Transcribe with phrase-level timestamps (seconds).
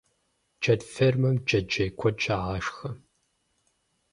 [0.61, 2.89] Джэд фермэм джэджьей куэд щагъашхэ.